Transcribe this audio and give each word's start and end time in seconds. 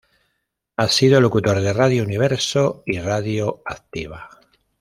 Ha 0.77 0.87
sido 0.87 1.21
locutor 1.21 1.61
de 1.61 1.73
Radio 1.73 2.01
Universo 2.03 2.81
y 2.87 2.97
Radio 2.97 3.61
Activa. 3.67 4.27